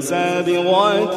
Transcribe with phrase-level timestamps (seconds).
[0.00, 1.16] سابغات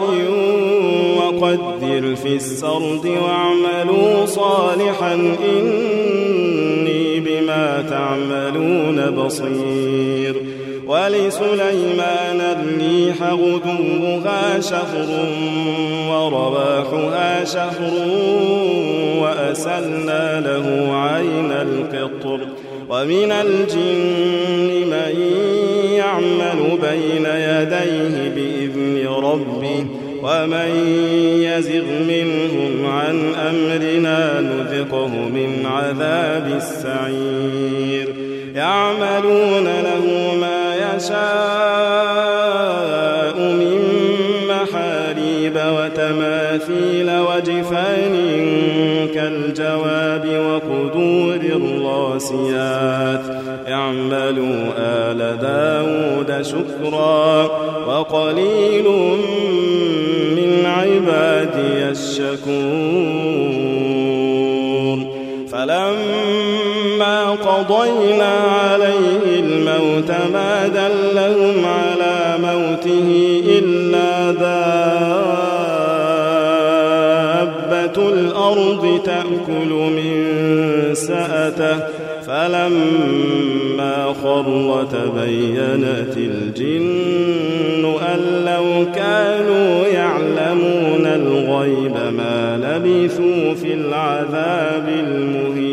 [1.17, 5.13] وقدر في السرد واعملوا صالحا
[5.49, 10.35] إني بما تعملون بصير
[10.87, 15.07] ولسليمان الريح غدوها شهر
[16.09, 17.93] ورواحها شهر
[19.19, 22.39] وأسلنا له عين القطر
[22.89, 25.62] ومن الجن من
[26.03, 29.85] يعمل بين يديه بإذن ربه
[30.23, 30.71] ومن
[31.41, 38.07] يزغ منهم عن أمرنا نذقه من عذاب السعير.
[38.55, 40.05] يعملون له
[40.41, 41.23] ما يشاء
[43.39, 43.81] من
[44.49, 48.15] محاريب وتماثيل وجفان
[49.15, 52.82] كالجواب وقدور الراسيات.
[54.33, 57.43] اعملوا آل داود شكرا
[57.87, 58.87] وقليل
[60.35, 62.43] من عبادي الشكور.
[65.51, 74.31] فلما قضينا عليه الموت ما دلهم على موته إلا
[77.95, 80.23] دابة الأرض تأكل من
[80.93, 81.79] سأته
[82.27, 95.72] فلما خر تبينت الجن أن لو كانوا يعلمون الغيب ما لبثوا في العذاب المهين.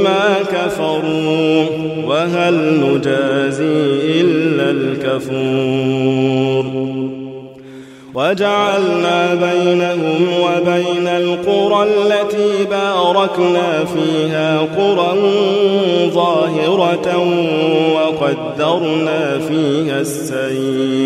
[0.00, 1.66] بما كفروا
[2.06, 6.64] وهل نجازي إلا الكفور.
[8.14, 15.12] وجعلنا بينهم وبين القرى التي باركنا فيها قرى
[16.14, 17.08] ظاهرة
[17.94, 20.99] وقدرنا فيها السير.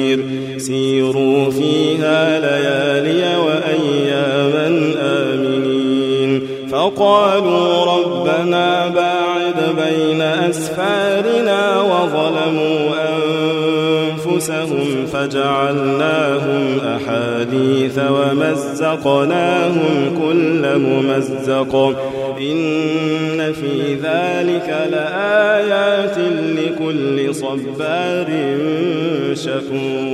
[11.14, 12.94] أسفارنا وظلموا
[14.26, 21.75] أنفسهم فجعلناهم أحاديث ومزقناهم كل ممزق.
[22.40, 26.19] إن في ذلك لآيات
[26.58, 28.28] لكل صبار
[29.34, 30.13] شكور.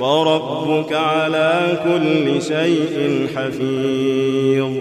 [0.00, 4.72] وربك على كل شيء حفيظ.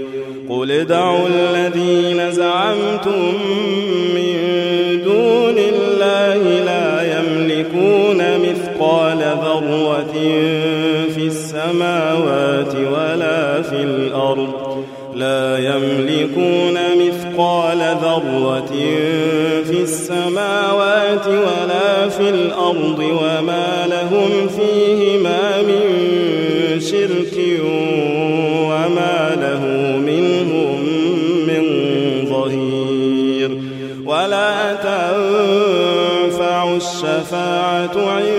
[0.49, 3.33] قل ادعوا الذين زعمتم
[4.15, 4.35] من
[5.03, 10.13] دون الله لا يملكون مثقال ذرة
[11.15, 14.83] في السماوات ولا في الأرض.
[15.15, 18.73] لا يملكون مثقال ذرة
[19.63, 20.88] في السماوات
[21.41, 25.81] ولا في الأرض وما لهم فيهما من
[26.80, 27.62] شرك
[28.69, 29.65] وما له
[29.97, 30.83] منهم
[31.47, 31.63] من
[32.30, 33.62] ظهير.
[34.06, 38.38] ولا تنفع الشفاعة عنده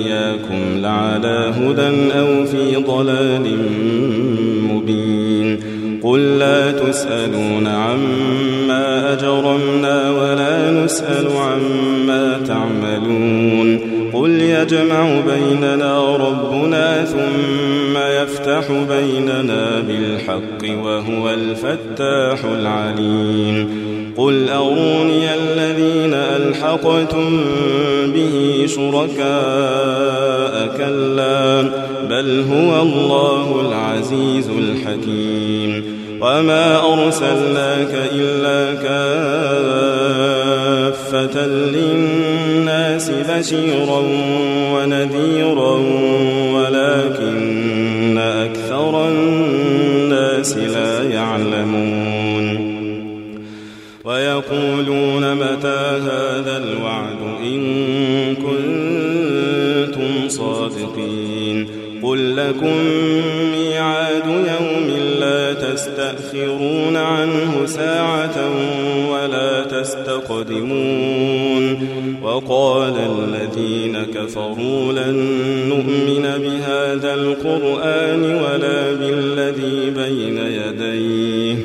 [0.81, 3.57] إياكم لعلى هدى أو في ضلال
[4.69, 5.59] مبين.
[6.03, 13.79] قل لا تسألون عما أجرمنا ولا نسأل عما تعملون.
[14.13, 23.81] قل يجمع بيننا ربنا ثم يفتح بيننا بالحق وهو الفتاح العليم.
[24.17, 25.20] قل أروني
[26.51, 27.39] ألحقتم
[28.13, 31.61] به شركاء كلا
[32.09, 39.05] بل هو الله العزيز الحكيم وما أرسلناك إلا كافة
[41.47, 44.03] للناس بشيرا
[44.73, 45.79] ونذيرا
[60.31, 61.67] صادقين.
[62.03, 62.77] قل لكم
[63.51, 64.87] ميعاد يوم
[65.19, 68.37] لا تستأخرون عنه ساعة
[69.11, 71.21] ولا تستقدمون.
[72.23, 75.15] وقال الذين كفروا لن
[75.69, 81.55] نؤمن بهذا القرآن ولا بالذي بين يديه.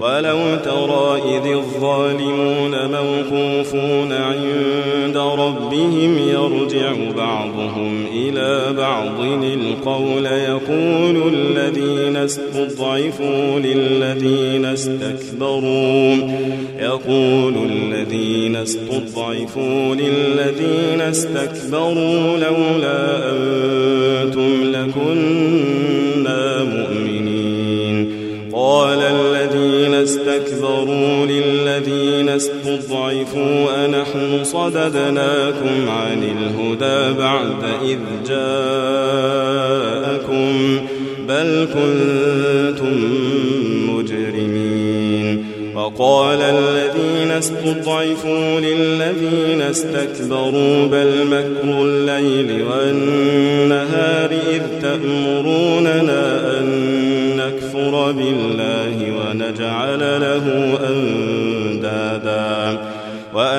[0.00, 7.93] ولو ترى إذ الظالمون موقوفون عند ربهم يرجع بعضهم
[8.36, 16.16] إلى بعض القول يقول الذين استضعفوا للذين استكبروا.
[16.78, 23.93] يقول الذين استضعفوا للذين استكبروا لولا أنتم
[34.44, 37.98] صددناكم عن الهدى بعد إذ
[38.28, 39.74] جاءكم
[41.28, 42.96] بل كنتم
[43.88, 56.43] مجرمين وقال الذين استضعفوا للذين استكبروا بل مكر الليل والنهار إذ تأمروننا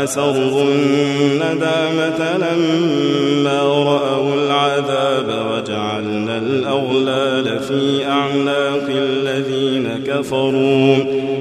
[0.06, 10.96] وأسروا الندامة لما رأوا العذاب وجعلنا الأغلال في أعناق الذين كفروا.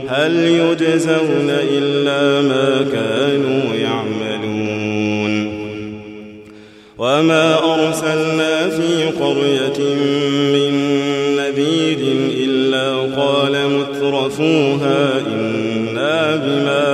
[0.08, 5.34] هل يجزون إلا ما كانوا يعملون.
[6.98, 9.94] وما أرسلنا في قرية
[10.54, 10.74] من
[11.36, 11.98] نذير
[12.44, 16.93] إلا قال مترفوها إنا بما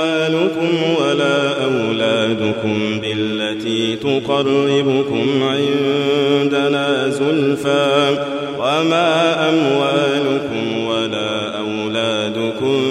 [0.99, 8.17] ولا أولادكم بالتي تقربكم عندنا زلفى
[8.59, 12.81] وما أموالكم ولا أولادكم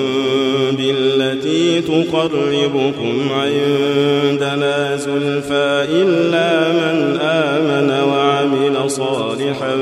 [0.73, 9.77] بالتي تقربكم عندنا زلفى إلا من آمن وعمل صالحا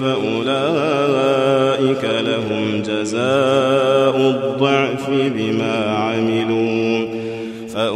[0.00, 6.67] فأولئك لهم جزاء الضعف بما عملوا.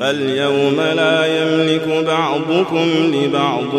[0.00, 3.74] فاليوم لا يملك بعضكم لبعض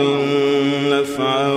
[0.92, 1.54] نفعا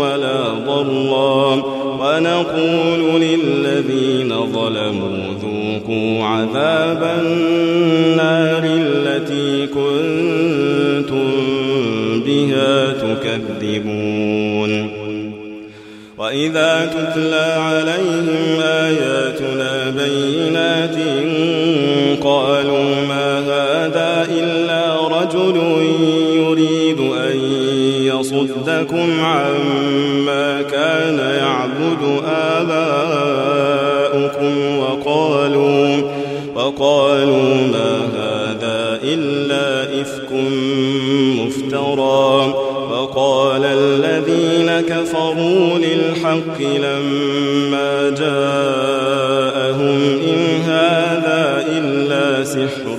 [0.00, 1.78] ولا ضرا.
[2.00, 11.28] ونقول للذين ظلموا ذوقوا عذاب النار التي كنتم
[12.26, 14.72] بها تكذبون.
[16.18, 22.57] وإذا تتلى عليهم آياتنا بينات إلا
[25.08, 25.56] رجل
[26.34, 27.38] يريد أن
[28.02, 32.22] يصدكم عما كان يعبد
[32.58, 33.98] آباؤكم
[34.78, 36.02] وقالوا
[36.54, 40.32] وقالوا ما هذا إلا إفك
[41.38, 42.54] مفترى.
[42.90, 49.98] وقال الذين كفروا للحق لما جاءهم
[50.28, 52.98] إن هذا إلا سحر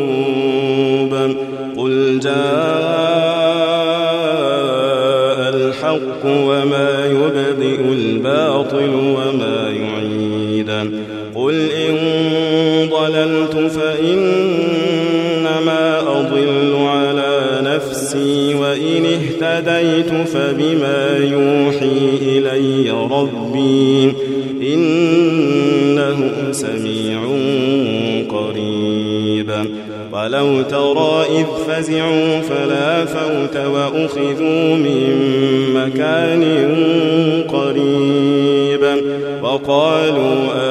[18.01, 24.13] نفسي وإن اهتديت فبما يوحي إلي ربي.
[24.73, 27.21] إنه سميع
[28.29, 29.51] قريب.
[30.13, 35.09] ولو ترى إذ فزعوا فلا فوت وأخذوا من
[35.73, 36.43] مكان
[37.47, 39.03] قريب.
[39.43, 40.70] وقالوا آمنا